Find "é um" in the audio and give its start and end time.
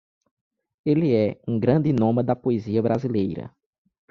1.13-1.59